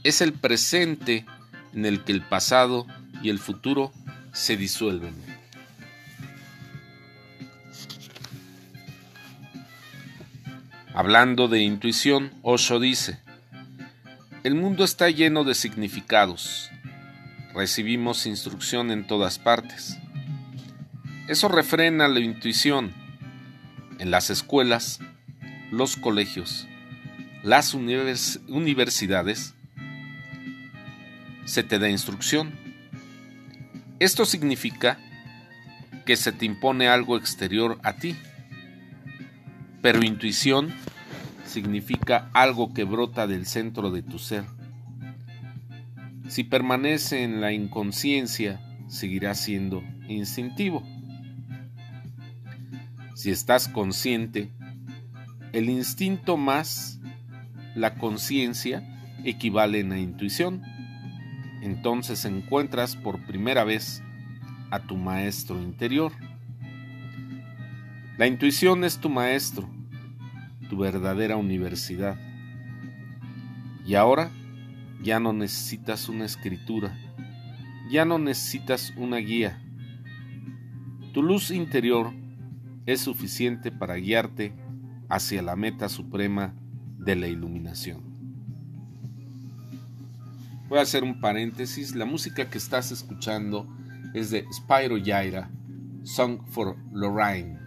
Es 0.04 0.22
el 0.22 0.34
presente 0.34 1.26
en 1.74 1.86
el 1.86 2.04
que 2.04 2.12
el 2.12 2.22
pasado 2.22 2.86
y 3.22 3.30
el 3.30 3.40
futuro 3.40 3.92
se 4.32 4.58
disuelven. 4.58 5.14
Hablando 10.94 11.48
de 11.48 11.62
intuición, 11.62 12.34
Osho 12.42 12.80
dice, 12.80 13.20
el 14.44 14.56
mundo 14.56 14.84
está 14.84 15.10
lleno 15.10 15.44
de 15.44 15.54
significados. 15.54 16.70
Recibimos 17.54 18.26
instrucción 18.26 18.90
en 18.92 19.06
todas 19.06 19.38
partes. 19.38 19.98
Eso 21.28 21.48
refrena 21.48 22.08
la 22.08 22.20
intuición 22.20 22.94
en 24.00 24.12
las 24.12 24.30
escuelas, 24.30 25.00
los 25.72 25.96
colegios, 25.96 26.68
las 27.44 27.74
universidades 27.74 29.56
se 31.50 31.64
te 31.64 31.80
da 31.80 31.90
instrucción. 31.90 32.52
Esto 33.98 34.26
significa 34.26 35.00
que 36.06 36.16
se 36.16 36.32
te 36.32 36.46
impone 36.46 36.88
algo 36.88 37.18
exterior 37.18 37.80
a 37.82 37.94
ti. 37.94 38.16
Pero 39.82 40.04
intuición 40.04 40.72
significa 41.48 42.30
algo 42.34 42.72
que 42.72 42.84
brota 42.84 43.26
del 43.26 43.48
centro 43.48 43.90
de 43.90 44.04
tu 44.04 44.20
ser. 44.20 44.44
Si 46.28 46.44
permanece 46.44 47.24
en 47.24 47.42
la 47.42 47.52
inconsciencia, 47.52 48.62
seguirá 48.88 49.34
siendo 49.34 49.84
instintivo. 50.08 50.84
Si 53.16 53.32
estás 53.32 53.68
consciente, 53.68 54.52
el 55.52 55.68
instinto 55.68 56.38
más 56.38 57.00
la 57.74 57.96
conciencia 57.96 58.84
equivalen 59.24 59.92
a 59.92 60.00
intuición 60.00 60.62
entonces 61.62 62.26
encuentras 62.26 62.96
por 62.96 63.26
primera 63.26 63.64
vez 63.64 64.02
a 64.72 64.80
tu 64.80 64.96
maestro 64.96 65.62
interior. 65.62 66.12
La 68.18 68.28
intuición 68.28 68.84
es 68.84 69.00
tu 69.00 69.10
maestro, 69.10 69.70
tu 70.70 70.78
verdadera 70.78 71.38
universidad. 71.38 72.18
Y 73.86 73.96
ahora 73.96 74.32
ya 75.02 75.20
no 75.20 75.34
necesitas 75.34 76.10
una 76.10 76.26
escritura, 76.26 76.98
ya 77.90 78.06
no 78.06 78.20
necesitas 78.20 78.94
una 78.98 79.18
guía. 79.18 79.62
Tu 81.14 81.24
luz 81.24 81.52
interior 81.52 82.14
es 82.86 83.02
suficiente 83.02 83.72
para 83.72 83.96
guiarte 83.96 84.54
hacia 85.10 85.42
la 85.42 85.56
meta 85.56 85.90
suprema 85.90 86.54
de 86.98 87.16
la 87.16 87.28
iluminación. 87.28 88.09
Voy 90.70 90.78
a 90.78 90.84
hacer 90.84 91.04
un 91.04 91.20
paréntesis. 91.20 91.96
La 91.96 92.06
música 92.06 92.48
que 92.48 92.60
estás 92.60 92.92
escuchando 92.92 93.68
es 94.14 94.30
de 94.30 94.46
Spyro 94.54 94.98
Yaira, 94.98 95.50
Song 96.04 96.42
for 96.46 96.78
Lorraine. 96.94 97.58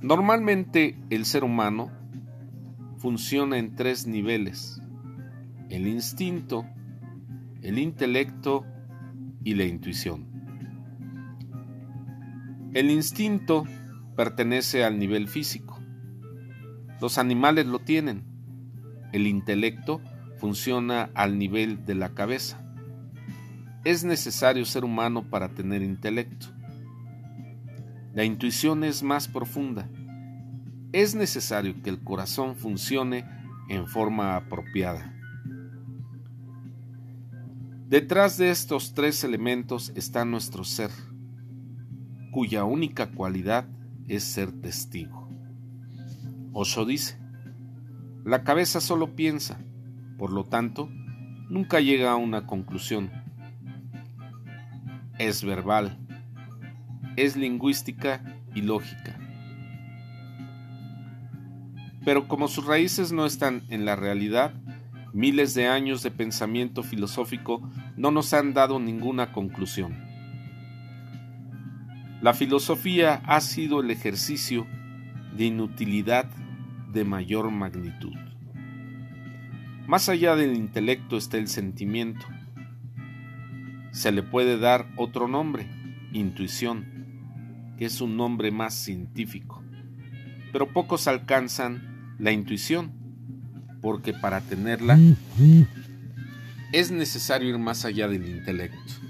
Normalmente 0.00 0.96
el 1.10 1.24
ser 1.24 1.42
humano 1.42 1.90
funciona 2.98 3.58
en 3.58 3.74
tres 3.74 4.06
niveles. 4.06 4.80
El 5.68 5.88
instinto, 5.88 6.64
el 7.62 7.80
intelecto 7.80 8.64
y 9.42 9.54
la 9.54 9.64
intuición. 9.64 10.26
El 12.74 12.90
instinto 12.90 13.64
pertenece 14.14 14.84
al 14.84 15.00
nivel 15.00 15.26
físico. 15.26 15.73
Los 17.00 17.18
animales 17.18 17.66
lo 17.66 17.78
tienen. 17.78 18.24
El 19.12 19.26
intelecto 19.26 20.00
funciona 20.38 21.10
al 21.14 21.38
nivel 21.38 21.84
de 21.84 21.94
la 21.94 22.10
cabeza. 22.10 22.60
Es 23.84 24.04
necesario 24.04 24.64
ser 24.64 24.84
humano 24.84 25.24
para 25.30 25.50
tener 25.50 25.82
intelecto. 25.82 26.46
La 28.14 28.24
intuición 28.24 28.84
es 28.84 29.02
más 29.02 29.28
profunda. 29.28 29.88
Es 30.92 31.14
necesario 31.14 31.82
que 31.82 31.90
el 31.90 32.02
corazón 32.02 32.54
funcione 32.54 33.24
en 33.68 33.86
forma 33.86 34.36
apropiada. 34.36 35.12
Detrás 37.88 38.38
de 38.38 38.50
estos 38.50 38.94
tres 38.94 39.22
elementos 39.24 39.92
está 39.94 40.24
nuestro 40.24 40.64
ser, 40.64 40.90
cuya 42.30 42.64
única 42.64 43.10
cualidad 43.10 43.68
es 44.08 44.24
ser 44.24 44.52
testigo. 44.52 45.23
Osho 46.56 46.84
dice, 46.84 47.18
la 48.24 48.44
cabeza 48.44 48.80
solo 48.80 49.16
piensa, 49.16 49.58
por 50.16 50.32
lo 50.32 50.44
tanto, 50.44 50.88
nunca 51.50 51.80
llega 51.80 52.12
a 52.12 52.16
una 52.16 52.46
conclusión. 52.46 53.10
Es 55.18 55.44
verbal, 55.44 55.98
es 57.16 57.36
lingüística 57.36 58.22
y 58.54 58.62
lógica. 58.62 59.18
Pero 62.04 62.28
como 62.28 62.46
sus 62.46 62.64
raíces 62.66 63.10
no 63.10 63.26
están 63.26 63.64
en 63.68 63.84
la 63.84 63.96
realidad, 63.96 64.54
miles 65.12 65.54
de 65.54 65.66
años 65.66 66.04
de 66.04 66.12
pensamiento 66.12 66.84
filosófico 66.84 67.68
no 67.96 68.12
nos 68.12 68.32
han 68.32 68.54
dado 68.54 68.78
ninguna 68.78 69.32
conclusión. 69.32 70.04
La 72.22 72.32
filosofía 72.32 73.22
ha 73.26 73.40
sido 73.40 73.80
el 73.80 73.90
ejercicio 73.90 74.68
de 75.36 75.46
inutilidad 75.46 76.30
de 76.94 77.04
mayor 77.04 77.50
magnitud. 77.50 78.14
Más 79.86 80.08
allá 80.08 80.36
del 80.36 80.54
intelecto 80.54 81.18
está 81.18 81.36
el 81.36 81.48
sentimiento. 81.48 82.26
Se 83.92 84.12
le 84.12 84.22
puede 84.22 84.58
dar 84.58 84.88
otro 84.96 85.28
nombre, 85.28 85.68
intuición 86.12 86.94
que 87.76 87.86
es 87.86 88.00
un 88.00 88.16
nombre 88.16 88.50
más 88.50 88.74
científico. 88.74 89.62
Pero 90.52 90.72
pocos 90.72 91.08
alcanzan 91.08 92.14
la 92.18 92.32
intuición, 92.32 92.92
porque 93.82 94.12
para 94.12 94.40
tenerla 94.40 94.98
es 96.72 96.90
necesario 96.90 97.48
ir 97.48 97.58
más 97.58 97.84
allá 97.84 98.08
del 98.08 98.26
intelecto. 98.28 99.03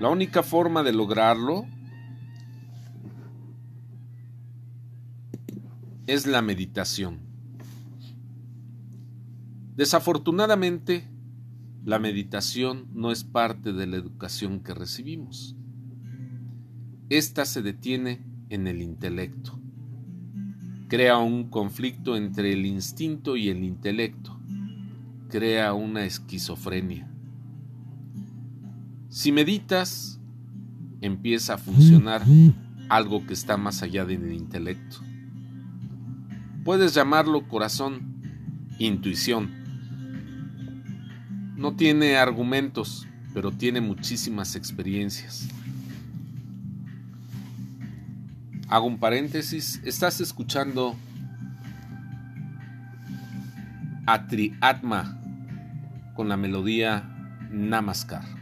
La 0.00 0.10
única 0.10 0.44
forma 0.44 0.84
de 0.84 0.92
lograrlo 0.92 1.66
es 6.06 6.26
la 6.26 6.40
meditación. 6.40 7.18
Desafortunadamente, 9.74 11.08
la 11.84 11.98
meditación 11.98 12.86
no 12.92 13.10
es 13.10 13.24
parte 13.24 13.72
de 13.72 13.86
la 13.88 13.96
educación 13.96 14.60
que 14.60 14.72
recibimos. 14.72 15.56
Esta 17.08 17.44
se 17.44 17.62
detiene 17.62 18.24
en 18.50 18.68
el 18.68 18.82
intelecto. 18.82 19.58
Crea 20.88 21.18
un 21.18 21.50
conflicto 21.50 22.16
entre 22.16 22.52
el 22.52 22.66
instinto 22.66 23.36
y 23.36 23.48
el 23.48 23.64
intelecto. 23.64 24.38
Crea 25.28 25.72
una 25.74 26.04
esquizofrenia. 26.04 27.07
Si 29.18 29.32
meditas, 29.32 30.20
empieza 31.00 31.54
a 31.54 31.58
funcionar 31.58 32.22
algo 32.88 33.26
que 33.26 33.34
está 33.34 33.56
más 33.56 33.82
allá 33.82 34.04
del 34.04 34.32
intelecto. 34.32 34.98
Puedes 36.64 36.94
llamarlo 36.94 37.48
corazón, 37.48 38.22
intuición, 38.78 39.50
no 41.56 41.74
tiene 41.74 42.16
argumentos, 42.16 43.08
pero 43.34 43.50
tiene 43.50 43.80
muchísimas 43.80 44.54
experiencias. 44.54 45.48
Hago 48.68 48.86
un 48.86 49.00
paréntesis, 49.00 49.80
estás 49.84 50.20
escuchando 50.20 50.94
a 54.06 54.28
Triatma 54.28 55.20
con 56.14 56.28
la 56.28 56.36
melodía 56.36 57.02
Namaskar. 57.50 58.38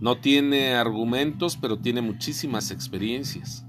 No 0.00 0.18
tiene 0.18 0.74
argumentos, 0.74 1.56
pero 1.56 1.78
tiene 1.78 2.02
muchísimas 2.02 2.70
experiencias. 2.70 3.64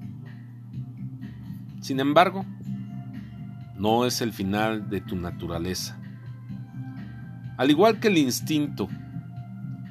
Sin 1.82 2.00
embargo, 2.00 2.46
no 3.78 4.06
es 4.06 4.22
el 4.22 4.34
final 4.34 4.90
de 4.90 5.02
tu 5.02 5.16
naturaleza. 5.16 5.98
Al 7.58 7.72
igual 7.72 8.00
que 8.00 8.10
el 8.10 8.18
instinto, 8.18 8.88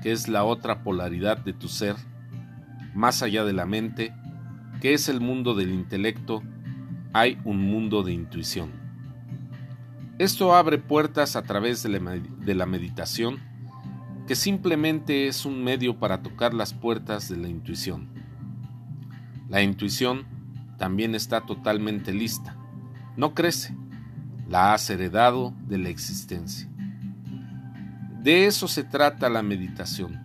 que 0.02 0.12
es 0.12 0.28
la 0.28 0.44
otra 0.44 0.82
polaridad 0.82 1.38
de 1.38 1.52
tu 1.52 1.68
ser, 1.68 1.96
más 2.94 3.22
allá 3.22 3.44
de 3.44 3.52
la 3.52 3.66
mente, 3.66 4.14
que 4.80 4.94
es 4.94 5.08
el 5.08 5.20
mundo 5.20 5.54
del 5.54 5.70
intelecto, 5.70 6.42
hay 7.12 7.38
un 7.44 7.62
mundo 7.62 8.02
de 8.02 8.12
intuición. 8.12 8.70
Esto 10.18 10.54
abre 10.54 10.78
puertas 10.78 11.36
a 11.36 11.42
través 11.42 11.82
de 11.82 12.54
la, 12.54 12.66
meditación, 12.66 13.38
que 14.28 14.36
simplemente 14.36 15.26
es 15.26 15.44
un 15.44 15.64
medio 15.64 15.98
para 15.98 16.22
tocar 16.22 16.54
las 16.54 16.72
puertas 16.72 17.28
de 17.28 17.38
la 17.38 17.48
intuición. 17.48 18.08
La 19.48 19.62
intuición 19.62 20.26
también 20.78 21.16
está 21.16 21.40
totalmente 21.40 22.12
lista 22.12 22.54
no 23.18 23.34
crece, 23.34 23.76
la 24.48 24.72
has 24.74 24.88
heredado 24.90 25.52
de 25.66 25.76
la 25.76 25.88
existencia. 25.88 26.68
De 28.22 28.46
eso 28.46 28.68
se 28.68 28.84
trata 28.84 29.28
la 29.28 29.42
meditación, 29.42 30.20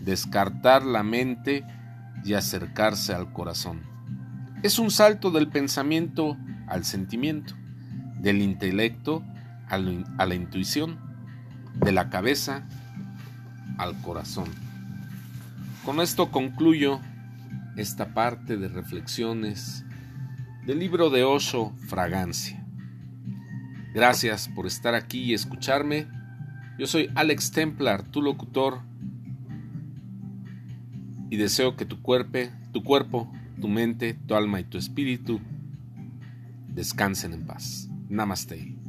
descartar 0.00 0.82
la 0.82 1.02
mente 1.02 1.62
y 2.24 2.32
acercarse 2.32 3.12
al 3.12 3.34
corazón. 3.34 3.82
Es 4.62 4.78
un 4.78 4.90
salto 4.90 5.30
del 5.30 5.48
pensamiento 5.48 6.38
al 6.68 6.86
sentimiento, 6.86 7.52
del 8.18 8.40
intelecto 8.40 9.22
a 9.68 9.76
la 9.76 10.34
intuición, 10.34 10.98
de 11.74 11.92
la 11.92 12.08
cabeza 12.08 12.66
al 13.78 14.00
corazón. 14.00 14.48
Con 15.84 16.00
esto 16.00 16.30
concluyo 16.30 17.00
esta 17.76 18.14
parte 18.14 18.56
de 18.56 18.68
reflexiones 18.68 19.84
del 20.66 20.78
libro 20.78 21.10
de 21.10 21.24
Osho, 21.24 21.72
Fragancia. 21.88 22.64
Gracias 23.94 24.48
por 24.48 24.66
estar 24.66 24.94
aquí 24.94 25.22
y 25.22 25.34
escucharme. 25.34 26.06
Yo 26.78 26.86
soy 26.86 27.10
Alex 27.14 27.50
Templar, 27.50 28.04
tu 28.04 28.22
locutor, 28.22 28.80
y 31.32 31.38
deseo 31.38 31.76
que 31.76 31.86
tu 31.86 32.02
cuerpo, 32.02 32.40
tu 32.72 32.84
cuerpo, 32.84 33.32
tu 33.58 33.66
mente, 33.66 34.12
tu 34.12 34.34
alma 34.34 34.60
y 34.60 34.64
tu 34.64 34.76
espíritu 34.76 35.40
descansen 36.68 37.32
en 37.32 37.46
paz. 37.46 37.88
Namaste. 38.10 38.81